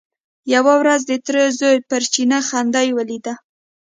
[0.53, 3.33] یوه ورځ د تره زوی پر چینه خدۍ ولیده.